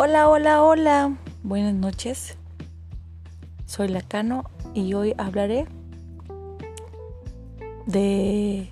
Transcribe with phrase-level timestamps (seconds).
[0.00, 1.16] Hola, hola, hola.
[1.42, 2.36] Buenas noches.
[3.66, 5.66] Soy Lacano y hoy hablaré
[7.84, 8.70] de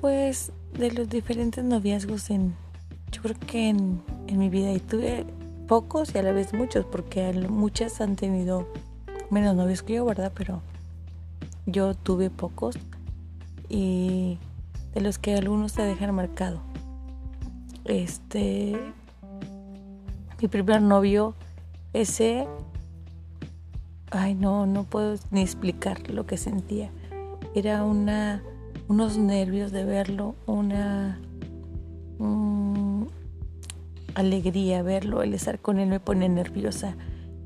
[0.00, 2.56] pues de los diferentes noviazgos en
[3.12, 5.26] yo creo que en, en mi vida y tuve
[5.68, 8.66] pocos y a la vez muchos porque muchas han tenido
[9.28, 10.32] menos novios que yo, ¿verdad?
[10.34, 10.62] Pero
[11.66, 12.78] yo tuve pocos
[13.68, 14.38] y
[14.94, 16.69] de los que algunos te dejan marcado.
[17.84, 18.92] Este,
[20.40, 21.34] mi primer novio,
[21.92, 22.46] ese,
[24.10, 26.90] ay no, no puedo ni explicar lo que sentía.
[27.54, 28.42] Era una,
[28.88, 31.18] unos nervios de verlo, una
[32.18, 33.04] mm,
[34.14, 36.96] alegría verlo, el estar con él me pone nerviosa.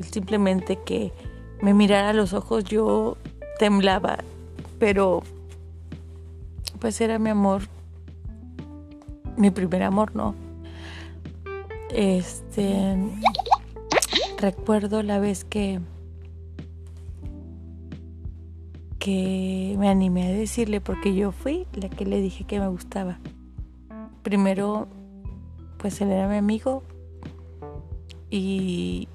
[0.00, 1.12] simplemente que
[1.60, 3.18] me mirara a los ojos yo
[3.58, 4.18] temblaba,
[4.78, 5.22] pero
[6.78, 7.62] pues era mi amor
[9.40, 10.34] mi primer amor, ¿no?
[11.92, 12.96] Este,
[14.38, 15.80] recuerdo la vez que
[19.00, 23.18] que me animé a decirle porque yo fui la que le dije que me gustaba.
[24.22, 24.88] Primero,
[25.78, 26.82] pues él era mi amigo
[28.28, 29.08] y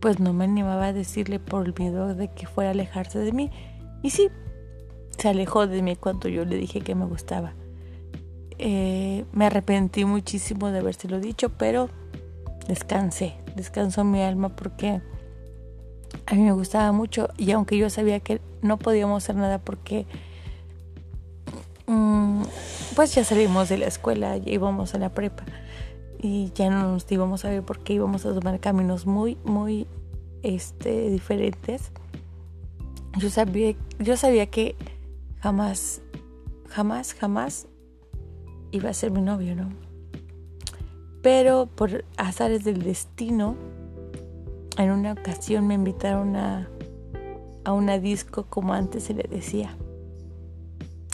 [0.00, 3.30] pues no me animaba a decirle por el miedo de que fuera a alejarse de
[3.30, 3.50] mí.
[4.02, 4.28] Y sí,
[5.16, 7.54] se alejó de mí cuando yo le dije que me gustaba.
[8.64, 11.88] Eh, me arrepentí muchísimo de habérselo dicho, pero
[12.68, 15.00] descansé, descansó mi alma porque
[16.26, 20.06] a mí me gustaba mucho y aunque yo sabía que no podíamos hacer nada porque
[21.88, 22.42] mm,
[22.94, 25.42] pues ya salimos de la escuela, ya íbamos a la prepa
[26.20, 29.88] y ya no nos íbamos a ver porque íbamos a tomar caminos muy, muy
[30.44, 31.90] este, diferentes.
[33.18, 34.76] Yo sabía, yo sabía que
[35.40, 36.00] jamás,
[36.68, 37.66] jamás, jamás
[38.72, 39.70] iba a ser mi novio, ¿no?
[41.22, 43.54] Pero por azares del destino,
[44.76, 46.68] en una ocasión me invitaron a,
[47.64, 49.76] a una disco como antes se le decía.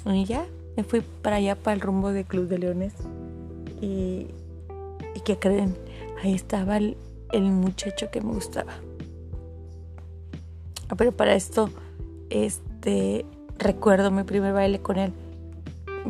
[0.06, 0.46] Y ya,
[0.76, 2.94] me fui para allá, para el rumbo de Club de Leones.
[3.82, 4.28] Y,
[5.14, 5.76] y que creen,
[6.22, 6.96] ahí estaba el,
[7.32, 8.72] el muchacho que me gustaba.
[10.88, 11.68] Ah, pero para esto,
[12.30, 13.26] este,
[13.58, 15.12] recuerdo mi primer baile con él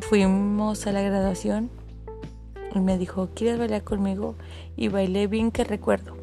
[0.01, 1.71] fuimos a la graduación
[2.75, 4.35] y me dijo, ¿quieres bailar conmigo?
[4.77, 6.17] Y bailé bien que recuerdo.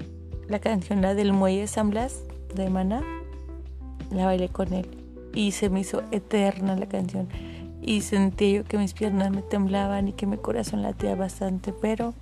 [0.47, 2.21] La canción, la del Muelle San Blas
[2.53, 3.03] de Maná,
[4.11, 4.87] la bailé con él.
[5.33, 7.27] Y se me hizo eterna la canción.
[7.81, 12.13] Y sentí yo que mis piernas me temblaban y que mi corazón latía bastante, pero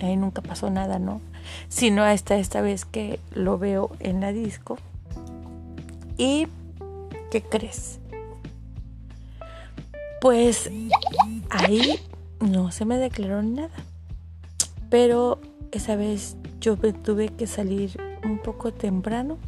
[0.00, 1.20] ahí nunca pasó nada, ¿no?
[1.68, 4.78] Sino hasta esta vez que lo veo en la disco.
[6.16, 6.46] ¿Y
[7.30, 8.00] qué crees?
[10.26, 10.68] Pues
[11.50, 12.00] ahí
[12.40, 13.70] no se me declaró nada.
[14.90, 19.38] Pero esa vez yo tuve que salir un poco temprano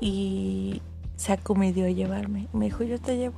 [0.00, 0.80] y
[1.16, 2.48] Saco me dio a llevarme.
[2.54, 3.34] Me dijo, yo te llevo,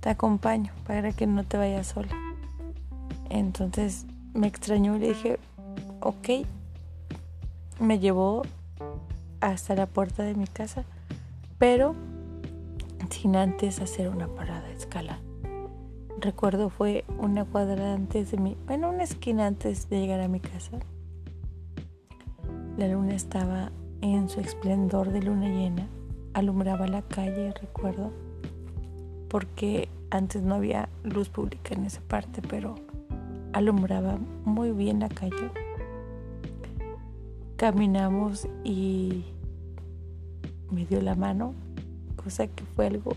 [0.00, 2.14] te acompaño para que no te vayas sola.
[3.30, 4.04] Entonces
[4.34, 5.38] me extrañó y le dije,
[6.00, 6.46] ok.
[7.80, 8.42] Me llevó
[9.40, 10.84] hasta la puerta de mi casa,
[11.56, 11.94] pero
[13.10, 15.20] sin antes hacer una parada a escala.
[16.18, 20.40] Recuerdo fue una cuadra antes de mi, bueno, una esquina antes de llegar a mi
[20.40, 20.78] casa.
[22.76, 25.88] La luna estaba en su esplendor de luna llena,
[26.32, 28.12] alumbraba la calle, recuerdo,
[29.28, 32.76] porque antes no había luz pública en esa parte, pero
[33.52, 35.50] alumbraba muy bien la calle.
[37.56, 39.24] Caminamos y
[40.70, 41.54] me dio la mano
[42.22, 43.16] cosa que fue algo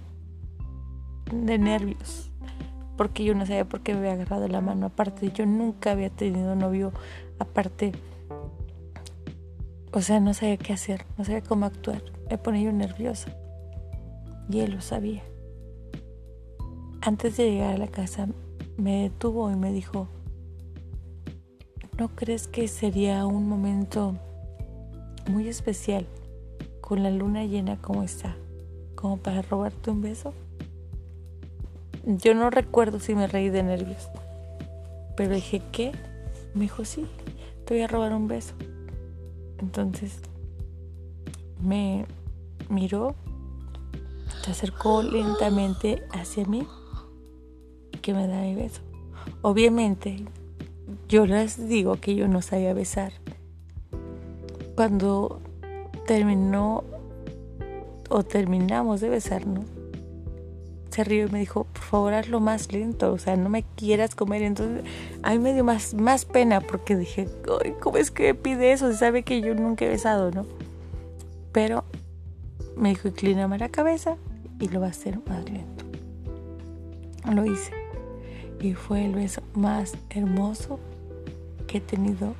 [1.31, 2.31] de nervios,
[2.97, 4.87] porque yo no sabía por qué me había agarrado la mano.
[4.87, 6.91] Aparte, yo nunca había tenido novio,
[7.39, 7.91] aparte,
[9.91, 12.01] o sea, no sabía qué hacer, no sabía cómo actuar.
[12.29, 13.35] Me ponía yo nerviosa
[14.49, 15.23] y él lo sabía.
[17.01, 18.27] Antes de llegar a la casa,
[18.77, 20.07] me detuvo y me dijo,
[21.97, 24.17] ¿no crees que sería un momento
[25.29, 26.07] muy especial
[26.81, 28.35] con la luna llena como está?
[28.95, 30.33] Como para robarte un beso.
[32.05, 34.09] Yo no recuerdo si me reí de nervios,
[35.15, 35.91] pero dije, ¿qué?
[36.53, 37.07] Me dijo, sí,
[37.65, 38.53] te voy a robar un beso.
[39.59, 40.19] Entonces
[41.61, 42.05] me
[42.69, 43.15] miró,
[44.43, 46.67] se acercó lentamente hacia mí
[47.91, 48.81] y que me da mi beso.
[49.41, 50.25] Obviamente,
[51.09, 53.13] yo les digo que yo no sabía besar.
[54.75, 55.41] Cuando
[56.05, 56.83] terminó
[58.09, 59.65] o terminamos de besarnos,
[60.89, 64.15] se rió y me dijo, por favor hazlo más lento, o sea, no me quieras
[64.15, 64.43] comer.
[64.43, 64.85] Entonces
[65.23, 67.27] a mí me dio más, más pena porque dije,
[67.81, 68.89] ¿cómo es que pide eso?
[68.91, 70.45] Se sabe que yo nunca he besado, ¿no?
[71.51, 71.83] Pero
[72.77, 74.15] me dijo, inclíname la cabeza
[74.57, 75.83] y lo va a hacer más lento.
[77.29, 77.73] Lo hice.
[78.61, 80.79] Y fue el beso más hermoso
[81.67, 82.35] que he tenido.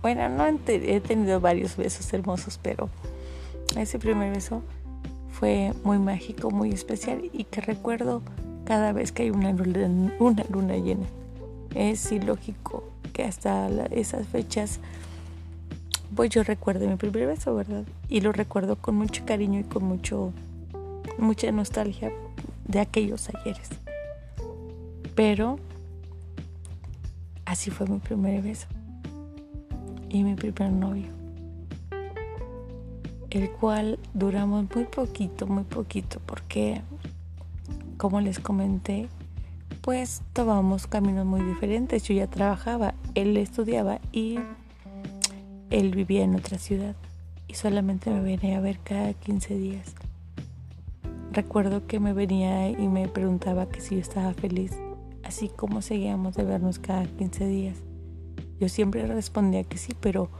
[0.00, 2.88] Bueno, no he tenido varios besos hermosos, pero
[3.76, 4.62] ese primer beso
[5.38, 8.22] fue muy mágico, muy especial y que recuerdo
[8.64, 11.06] cada vez que hay una luna, una luna llena.
[11.74, 14.80] Es ilógico que hasta esas fechas,
[16.14, 17.84] pues yo recuerdo mi primer beso, ¿verdad?
[18.08, 20.32] Y lo recuerdo con mucho cariño y con mucho,
[21.18, 22.10] mucha nostalgia
[22.66, 23.68] de aquellos ayeres.
[25.14, 25.58] Pero
[27.44, 28.66] así fue mi primer beso
[30.08, 31.15] y mi primer novio
[33.30, 36.82] el cual duramos muy poquito, muy poquito, porque
[37.96, 39.08] como les comenté,
[39.80, 42.02] pues tomamos caminos muy diferentes.
[42.04, 44.38] Yo ya trabajaba, él estudiaba y
[45.70, 46.94] él vivía en otra ciudad
[47.48, 49.94] y solamente me venía a ver cada 15 días.
[51.32, 54.72] Recuerdo que me venía y me preguntaba que si yo estaba feliz,
[55.22, 57.76] así como seguíamos de vernos cada 15 días.
[58.58, 60.30] Yo siempre respondía que sí, pero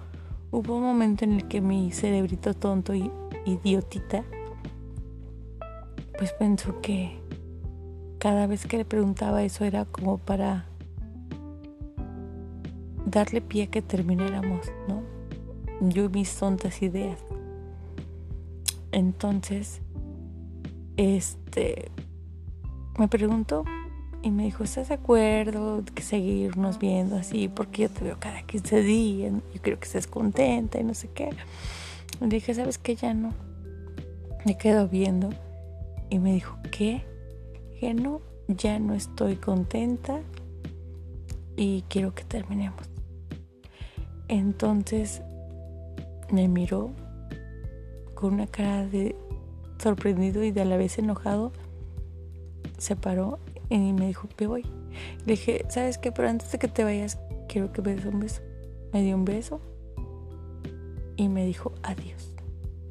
[0.50, 3.10] Hubo un momento en el que mi cerebrito tonto y
[3.44, 4.24] idiotita,
[6.18, 7.18] pues pensó que
[8.18, 10.66] cada vez que le preguntaba eso era como para
[13.06, 15.02] darle pie a que termináramos, ¿no?
[15.80, 17.20] Yo y mis tontas ideas.
[18.92, 19.80] Entonces,
[20.96, 21.90] este,
[22.98, 23.64] me preguntó
[24.22, 27.48] y me dijo, ¿estás de acuerdo que seguirnos viendo así?
[27.48, 31.08] Porque yo te veo cada 15 días, yo quiero que estés contenta y no sé
[31.08, 31.30] qué.
[32.20, 32.96] Le dije, ¿sabes qué?
[32.96, 33.32] Ya no.
[34.44, 35.30] Me quedo viendo
[36.10, 37.02] y me dijo, ¿qué?
[37.78, 40.20] Que no, ya no estoy contenta
[41.56, 42.80] y quiero que terminemos.
[44.28, 45.22] Entonces
[46.30, 46.90] me miró
[48.14, 49.14] con una cara de
[49.78, 51.52] sorprendido y de a la vez enojado.
[52.78, 54.62] Se paró y me dijo, me voy.
[55.24, 56.12] Le dije, ¿sabes qué?
[56.12, 57.18] Pero antes de que te vayas,
[57.48, 58.42] quiero que me des un beso.
[58.92, 59.60] Me dio un beso
[61.16, 62.34] y me dijo adiós.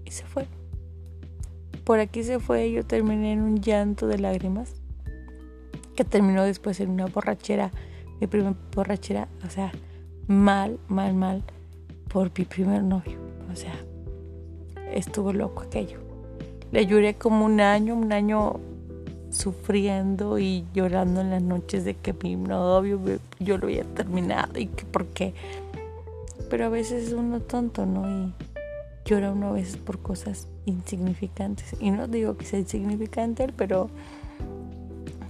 [0.04, 0.48] Y se fue.
[1.84, 4.74] Por aquí se fue, yo terminé en un llanto de lágrimas,
[5.96, 7.72] que terminó después en una borrachera,
[8.20, 9.72] mi primera borrachera, o sea,
[10.28, 11.44] mal, mal, mal,
[12.12, 13.20] por mi primer novio.
[13.52, 13.76] O sea,
[14.92, 16.00] estuvo loco aquello.
[16.72, 18.60] Le lloré como un año, un año
[19.36, 23.00] sufriendo y llorando en las noches de que mi novio
[23.40, 25.34] yo lo había terminado y que por qué.
[26.50, 28.08] Pero a veces es uno tonto, ¿no?
[28.10, 28.34] Y
[29.06, 31.76] llora uno a veces por cosas insignificantes.
[31.80, 33.90] Y no digo que sea insignificante pero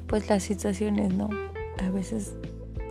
[0.08, 1.30] pues las situaciones, ¿no?
[1.84, 2.36] A veces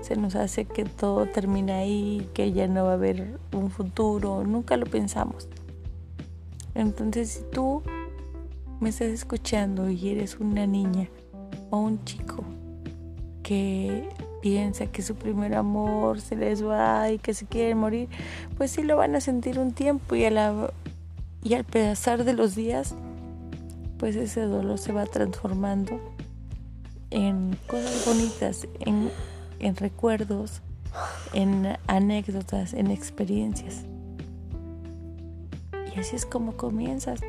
[0.01, 4.45] se nos hace que todo termina ahí, que ya no va a haber un futuro,
[4.45, 5.49] nunca lo pensamos.
[6.75, 7.83] Entonces si tú
[8.81, 11.09] me estás escuchando y eres una niña
[11.71, 12.45] o un chico
[13.43, 14.09] que
[14.41, 18.09] piensa que su primer amor se les va y que se quiere morir,
[18.57, 22.95] pues sí lo van a sentir un tiempo y, y al pasar de los días,
[23.99, 25.99] pues ese dolor se va transformando
[27.11, 29.11] en cosas bonitas, en,
[29.61, 30.61] en recuerdos,
[31.33, 33.85] en anécdotas, en experiencias.
[35.95, 37.21] Y así es como comienzas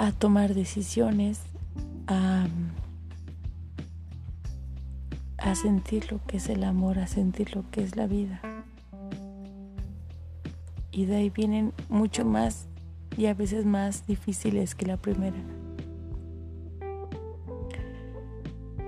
[0.00, 1.42] a tomar decisiones,
[2.06, 2.46] a,
[5.36, 8.40] a sentir lo que es el amor, a sentir lo que es la vida.
[10.90, 12.66] Y de ahí vienen mucho más
[13.18, 15.36] y a veces más difíciles que la primera.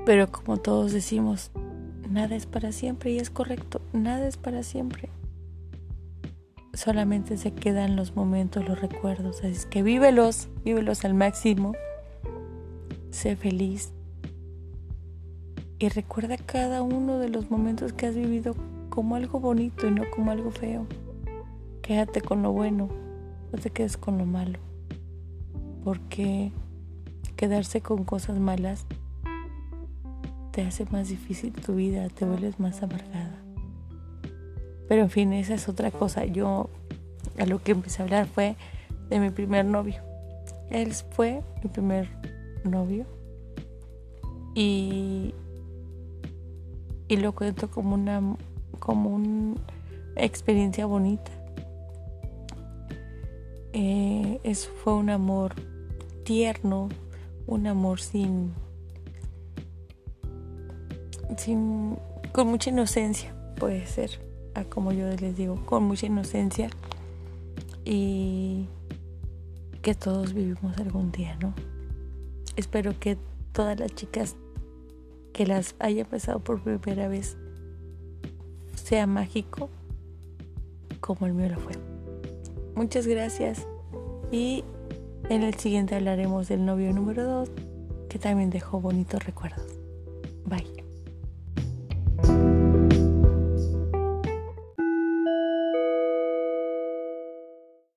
[0.06, 1.50] Pero como todos decimos,
[2.08, 5.10] nada es para siempre y es correcto, nada es para siempre
[6.74, 9.38] solamente se quedan los momentos, los recuerdos.
[9.40, 11.72] Así es que vívelos, vívelos al máximo.
[13.10, 13.92] Sé feliz.
[15.78, 18.54] Y recuerda cada uno de los momentos que has vivido
[18.88, 20.86] como algo bonito y no como algo feo.
[21.82, 22.88] Quédate con lo bueno,
[23.52, 24.58] no te quedes con lo malo.
[25.82, 26.52] Porque
[27.36, 28.86] quedarse con cosas malas
[30.52, 33.31] te hace más difícil tu vida, te vuelves más amargada.
[34.88, 36.24] Pero en fin, esa es otra cosa.
[36.24, 36.68] Yo
[37.38, 38.56] a lo que empecé a hablar fue
[39.08, 40.02] de mi primer novio.
[40.70, 42.08] Él fue mi primer
[42.64, 43.06] novio
[44.54, 45.34] y,
[47.08, 48.36] y lo cuento como una,
[48.78, 49.56] como una
[50.16, 51.30] experiencia bonita.
[53.74, 55.54] Eh, eso fue un amor
[56.24, 56.88] tierno,
[57.46, 58.52] un amor sin,
[61.36, 61.96] sin,
[62.32, 64.20] con mucha inocencia, puede ser,
[64.54, 66.70] a como yo les digo, con mucha inocencia
[67.84, 68.66] y
[69.82, 71.54] que todos vivimos algún día, ¿no?
[72.56, 73.16] Espero que
[73.52, 74.36] todas las chicas
[75.32, 77.36] que las haya pasado por primera vez
[78.74, 79.70] sea mágico
[81.00, 81.72] como el mío lo fue.
[82.74, 83.66] Muchas gracias
[84.30, 84.64] y
[85.28, 87.50] en el siguiente hablaremos del novio número 2
[88.08, 89.81] que también dejó bonitos recuerdos.